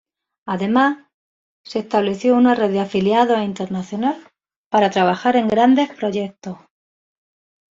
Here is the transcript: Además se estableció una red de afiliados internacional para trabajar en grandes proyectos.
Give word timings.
Además 0.47 0.97
se 1.63 1.77
estableció 1.77 2.35
una 2.35 2.55
red 2.55 2.71
de 2.71 2.79
afiliados 2.79 3.37
internacional 3.43 4.17
para 4.71 4.89
trabajar 4.89 5.35
en 5.35 5.47
grandes 5.47 5.93
proyectos. 5.93 6.57